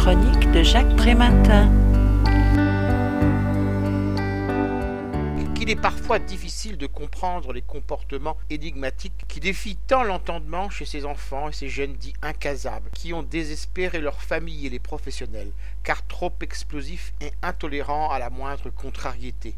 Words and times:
chroniques 0.00 0.50
de 0.52 0.62
Jacques 0.62 0.96
Prématin. 0.96 1.70
Il 5.60 5.68
est 5.68 5.76
parfois 5.76 6.18
difficile 6.18 6.78
de 6.78 6.86
comprendre 6.86 7.52
les 7.52 7.60
comportements 7.60 8.38
énigmatiques 8.48 9.26
qui 9.28 9.40
défient 9.40 9.76
tant 9.76 10.02
l'entendement 10.02 10.70
chez 10.70 10.86
ces 10.86 11.04
enfants 11.04 11.50
et 11.50 11.52
ces 11.52 11.68
jeunes 11.68 11.92
dits 11.92 12.14
incasables, 12.22 12.88
qui 12.94 13.12
ont 13.12 13.22
désespéré 13.22 14.00
leurs 14.00 14.22
familles 14.22 14.68
et 14.68 14.70
les 14.70 14.78
professionnels, 14.78 15.52
car 15.82 16.06
trop 16.06 16.32
explosifs 16.40 17.12
et 17.20 17.32
intolérants 17.42 18.10
à 18.10 18.18
la 18.18 18.30
moindre 18.30 18.70
contrariété. 18.70 19.54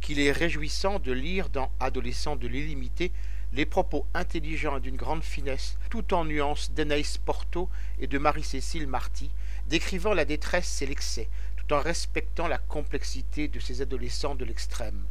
Qu'il 0.00 0.18
est 0.18 0.32
réjouissant 0.32 0.98
de 0.98 1.12
lire 1.12 1.50
dans 1.50 1.70
Adolescents 1.78 2.36
de 2.36 2.48
l'illimité 2.48 3.12
les 3.52 3.66
propos 3.66 4.06
intelligents 4.14 4.78
et 4.78 4.80
d'une 4.80 4.96
grande 4.96 5.22
finesse, 5.22 5.76
tout 5.90 6.14
en 6.14 6.24
nuances 6.24 6.72
d'Anaïs 6.72 7.18
Porto 7.18 7.68
et 7.98 8.06
de 8.06 8.16
Marie-Cécile 8.16 8.86
Marty, 8.86 9.30
décrivant 9.68 10.14
la 10.14 10.24
détresse 10.24 10.80
et 10.82 10.86
l'excès, 10.86 11.28
tout 11.56 11.74
en 11.74 11.80
respectant 11.80 12.48
la 12.48 12.58
complexité 12.58 13.48
de 13.48 13.60
ces 13.60 13.82
adolescents 13.82 14.34
de 14.34 14.44
l'extrême. 14.44 15.04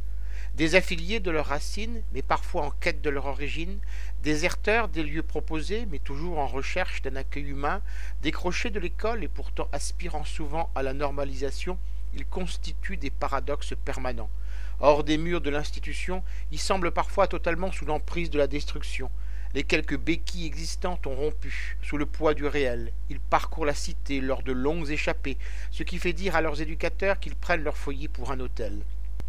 Désaffiliés 0.56 1.20
de 1.20 1.30
leurs 1.30 1.46
racines, 1.46 2.02
mais 2.12 2.22
parfois 2.22 2.66
en 2.66 2.70
quête 2.70 3.00
de 3.00 3.10
leur 3.10 3.26
origine, 3.26 3.78
déserteurs 4.22 4.88
des 4.88 5.04
lieux 5.04 5.22
proposés, 5.22 5.86
mais 5.86 6.00
toujours 6.00 6.38
en 6.38 6.46
recherche 6.46 7.02
d'un 7.02 7.16
accueil 7.16 7.44
humain, 7.44 7.80
décrochés 8.22 8.70
de 8.70 8.80
l'école 8.80 9.22
et 9.22 9.28
pourtant 9.28 9.68
aspirant 9.72 10.24
souvent 10.24 10.70
à 10.74 10.82
la 10.82 10.94
normalisation, 10.94 11.78
ils 12.14 12.26
constituent 12.26 12.96
des 12.96 13.10
paradoxes 13.10 13.74
permanents. 13.84 14.30
Hors 14.80 15.04
des 15.04 15.18
murs 15.18 15.40
de 15.40 15.50
l'institution, 15.50 16.22
ils 16.52 16.58
semblent 16.58 16.90
parfois 16.90 17.26
totalement 17.26 17.70
sous 17.70 17.84
l'emprise 17.84 18.30
de 18.30 18.38
la 18.38 18.46
destruction. 18.46 19.10
Les 19.52 19.64
quelques 19.64 19.98
béquilles 19.98 20.46
existantes 20.46 21.06
ont 21.06 21.14
rompu 21.14 21.76
sous 21.82 21.96
le 21.96 22.06
poids 22.06 22.34
du 22.34 22.46
réel. 22.46 22.92
Ils 23.08 23.18
parcourent 23.18 23.66
la 23.66 23.74
cité 23.74 24.20
lors 24.20 24.42
de 24.42 24.52
longues 24.52 24.88
échappées, 24.90 25.38
ce 25.70 25.82
qui 25.82 25.98
fait 25.98 26.12
dire 26.12 26.36
à 26.36 26.40
leurs 26.40 26.62
éducateurs 26.62 27.18
qu'ils 27.18 27.34
prennent 27.34 27.64
leur 27.64 27.76
foyer 27.76 28.06
pour 28.06 28.30
un 28.30 28.38
hôtel. 28.38 28.80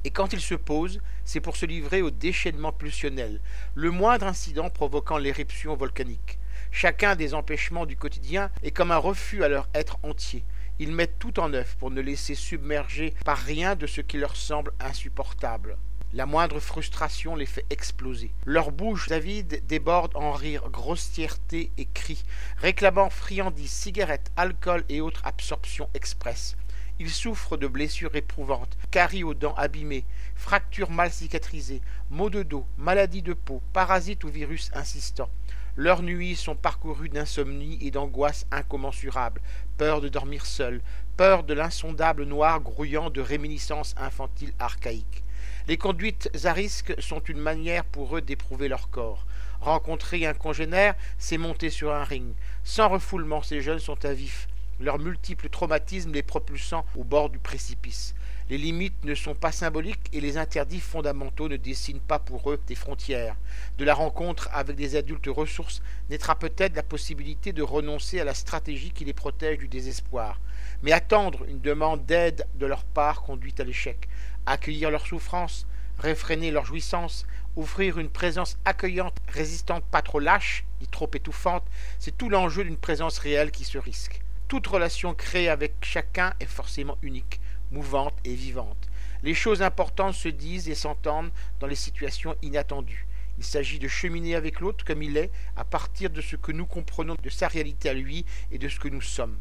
Et 0.03 0.09
quand 0.09 0.33
ils 0.33 0.41
se 0.41 0.55
posent, 0.55 0.99
c'est 1.25 1.39
pour 1.41 1.57
se 1.57 1.65
livrer 1.65 2.01
au 2.01 2.11
déchaînement 2.11 2.71
pulsionnel, 2.71 3.39
le 3.75 3.91
moindre 3.91 4.27
incident 4.27 4.69
provoquant 4.69 5.17
l'éruption 5.17 5.75
volcanique. 5.75 6.39
Chacun 6.71 7.15
des 7.15 7.33
empêchements 7.33 7.85
du 7.85 7.97
quotidien 7.97 8.49
est 8.63 8.71
comme 8.71 8.91
un 8.91 8.97
refus 8.97 9.43
à 9.43 9.49
leur 9.49 9.67
être 9.73 9.97
entier. 10.03 10.43
Ils 10.81 10.93
mettent 10.93 11.19
tout 11.19 11.39
en 11.39 11.53
œuvre 11.53 11.75
pour 11.75 11.91
ne 11.91 12.01
laisser 12.01 12.33
submerger 12.33 13.13
par 13.23 13.37
rien 13.37 13.75
de 13.75 13.85
ce 13.85 14.01
qui 14.01 14.17
leur 14.17 14.35
semble 14.35 14.73
insupportable. 14.79 15.77
La 16.11 16.25
moindre 16.25 16.59
frustration 16.59 17.35
les 17.35 17.45
fait 17.45 17.67
exploser. 17.69 18.31
Leur 18.47 18.71
bouche 18.71 19.11
avide 19.11 19.61
déborde 19.67 20.15
en 20.15 20.31
rires, 20.31 20.71
grossièreté 20.71 21.71
et 21.77 21.85
cris, 21.85 22.25
réclamant 22.57 23.11
friandises, 23.11 23.69
cigarettes, 23.69 24.31
alcool 24.35 24.83
et 24.89 25.01
autres 25.01 25.21
absorptions 25.23 25.87
expresses. 25.93 26.57
Ils 27.03 27.09
souffrent 27.09 27.57
de 27.57 27.65
blessures 27.65 28.15
éprouvantes, 28.15 28.77
caries 28.91 29.23
aux 29.23 29.33
dents 29.33 29.55
abîmées, 29.55 30.05
fractures 30.35 30.91
mal 30.91 31.11
cicatrisées, 31.11 31.81
maux 32.11 32.29
de 32.29 32.43
dos, 32.43 32.67
maladies 32.77 33.23
de 33.23 33.33
peau, 33.33 33.59
parasites 33.73 34.23
ou 34.23 34.27
virus 34.27 34.69
insistants. 34.75 35.31
Leurs 35.75 36.03
nuits 36.03 36.35
sont 36.35 36.53
parcourues 36.55 37.09
d'insomnie 37.09 37.79
et 37.81 37.89
d'angoisse 37.89 38.45
incommensurables, 38.51 39.41
peur 39.79 39.99
de 39.99 40.09
dormir 40.09 40.45
seul, 40.45 40.79
peur 41.17 41.43
de 41.43 41.55
l'insondable 41.55 42.23
noir 42.23 42.59
grouillant 42.59 43.09
de 43.09 43.19
réminiscences 43.21 43.95
infantiles 43.97 44.53
archaïques. 44.59 45.23
Les 45.67 45.77
conduites 45.77 46.29
à 46.45 46.53
risque 46.53 46.93
sont 47.01 47.21
une 47.21 47.39
manière 47.39 47.83
pour 47.83 48.15
eux 48.15 48.21
d'éprouver 48.21 48.67
leur 48.67 48.91
corps. 48.91 49.25
Rencontrer 49.59 50.27
un 50.27 50.35
congénère, 50.35 50.93
c'est 51.17 51.39
monter 51.39 51.71
sur 51.71 51.91
un 51.91 52.03
ring. 52.03 52.35
Sans 52.63 52.89
refoulement, 52.89 53.41
ces 53.41 53.63
jeunes 53.63 53.79
sont 53.79 54.05
à 54.05 54.13
vif, 54.13 54.47
leurs 54.81 54.99
multiples 54.99 55.49
traumatismes 55.49 56.11
les 56.11 56.23
propulsant 56.23 56.85
au 56.95 57.03
bord 57.03 57.29
du 57.29 57.37
précipice. 57.37 58.15
Les 58.49 58.57
limites 58.57 59.05
ne 59.05 59.15
sont 59.15 59.35
pas 59.35 59.51
symboliques 59.51 60.09
et 60.11 60.19
les 60.19 60.37
interdits 60.37 60.81
fondamentaux 60.81 61.47
ne 61.47 61.55
dessinent 61.55 62.01
pas 62.01 62.19
pour 62.19 62.51
eux 62.51 62.59
des 62.67 62.75
frontières. 62.75 63.37
De 63.77 63.85
la 63.85 63.93
rencontre 63.93 64.49
avec 64.51 64.75
des 64.75 64.95
adultes 64.95 65.29
ressources 65.29 65.81
naîtra 66.09 66.37
peut-être 66.37 66.75
la 66.75 66.83
possibilité 66.83 67.53
de 67.53 67.61
renoncer 67.61 68.19
à 68.19 68.25
la 68.25 68.33
stratégie 68.33 68.91
qui 68.91 69.05
les 69.05 69.13
protège 69.13 69.59
du 69.59 69.67
désespoir. 69.67 70.41
Mais 70.83 70.91
attendre 70.91 71.45
une 71.47 71.61
demande 71.61 72.05
d'aide 72.05 72.45
de 72.55 72.65
leur 72.65 72.83
part 72.83 73.21
conduit 73.21 73.55
à 73.59 73.63
l'échec. 73.63 74.09
Accueillir 74.45 74.91
leur 74.91 75.05
souffrance, 75.07 75.67
réfréner 75.99 76.51
leur 76.51 76.65
jouissance, 76.65 77.25
offrir 77.55 77.99
une 77.99 78.09
présence 78.09 78.57
accueillante, 78.65 79.15
résistante, 79.27 79.85
pas 79.85 80.01
trop 80.01 80.19
lâche, 80.19 80.65
ni 80.81 80.87
trop 80.87 81.09
étouffante, 81.13 81.63
c'est 81.99 82.17
tout 82.17 82.29
l'enjeu 82.29 82.63
d'une 82.63 82.77
présence 82.77 83.19
réelle 83.19 83.51
qui 83.51 83.63
se 83.63 83.77
risque. 83.77 84.21
Toute 84.51 84.67
relation 84.67 85.13
créée 85.13 85.47
avec 85.47 85.75
chacun 85.81 86.33
est 86.41 86.45
forcément 86.45 86.97
unique 87.01 87.39
mouvante 87.71 88.17
et 88.25 88.35
vivante. 88.35 88.89
Les 89.23 89.33
choses 89.33 89.61
importantes 89.61 90.13
se 90.13 90.27
disent 90.27 90.67
et 90.67 90.75
s'entendent 90.75 91.31
dans 91.61 91.67
les 91.67 91.75
situations 91.75 92.35
inattendues. 92.41 93.07
Il 93.37 93.45
s'agit 93.45 93.79
de 93.79 93.87
cheminer 93.87 94.35
avec 94.35 94.59
l'autre 94.59 94.83
comme 94.83 95.03
il 95.03 95.15
est, 95.15 95.31
à 95.55 95.63
partir 95.63 96.09
de 96.09 96.19
ce 96.19 96.35
que 96.35 96.51
nous 96.51 96.65
comprenons 96.65 97.15
de 97.23 97.29
sa 97.29 97.47
réalité 97.47 97.87
à 97.87 97.93
lui 97.93 98.25
et 98.51 98.57
de 98.57 98.67
ce 98.67 98.77
que 98.77 98.89
nous 98.89 98.99
sommes. 98.99 99.37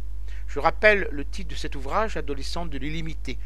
Je 0.46 0.60
rappelle 0.60 1.08
le 1.10 1.24
titre 1.24 1.50
de 1.50 1.56
cet 1.56 1.74
ouvrage, 1.74 2.16
Adolescente 2.16 2.70
de 2.70 2.78
l'illimité. 2.78 3.36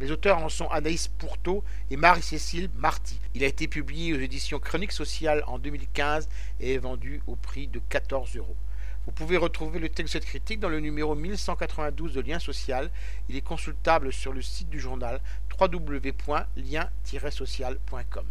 Les 0.00 0.10
auteurs 0.10 0.38
en 0.38 0.48
sont 0.48 0.66
Anaïs 0.70 1.06
Pourteau 1.06 1.62
et 1.92 1.96
Marie-Cécile 1.96 2.68
Marty. 2.74 3.20
Il 3.36 3.44
a 3.44 3.46
été 3.46 3.68
publié 3.68 4.12
aux 4.12 4.18
éditions 4.18 4.58
Chroniques 4.58 4.90
Sociales 4.90 5.44
en 5.46 5.60
2015 5.60 6.28
et 6.58 6.74
est 6.74 6.78
vendu 6.78 7.22
au 7.28 7.36
prix 7.36 7.68
de 7.68 7.80
14 7.90 8.36
euros. 8.38 8.56
Vous 9.04 9.12
pouvez 9.12 9.36
retrouver 9.36 9.80
le 9.80 9.88
texte 9.88 10.14
de 10.14 10.20
cette 10.20 10.28
critique 10.28 10.60
dans 10.60 10.68
le 10.68 10.78
numéro 10.78 11.16
1192 11.16 12.14
de 12.14 12.20
Lien 12.20 12.38
Social. 12.38 12.88
Il 13.28 13.34
est 13.36 13.40
consultable 13.40 14.12
sur 14.12 14.32
le 14.32 14.42
site 14.42 14.70
du 14.70 14.78
journal 14.78 15.20
www.lien-social.com. 15.60 18.26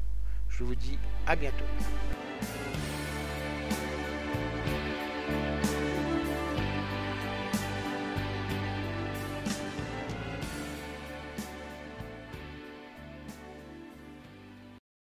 Je 0.49 0.63
vous 0.63 0.75
dis 0.75 0.97
à 1.27 1.35
bientôt. 1.35 1.65